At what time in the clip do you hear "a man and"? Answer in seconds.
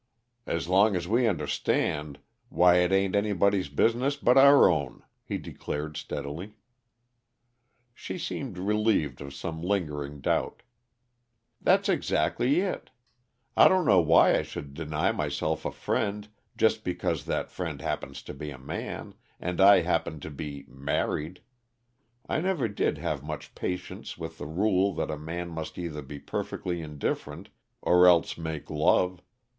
18.49-19.61